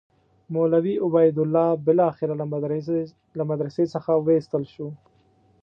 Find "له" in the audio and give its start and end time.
3.37-3.43